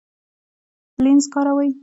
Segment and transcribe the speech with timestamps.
[1.03, 1.69] لینز کاروئ؟